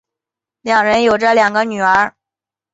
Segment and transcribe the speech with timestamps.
[0.61, 2.15] 两人有着两个女儿。